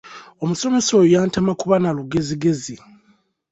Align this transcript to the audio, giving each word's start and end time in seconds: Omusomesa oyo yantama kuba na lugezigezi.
Omusomesa 0.43 0.89
oyo 0.97 1.07
yantama 1.15 1.51
kuba 1.61 1.75
na 1.79 1.89
lugezigezi. 1.97 2.75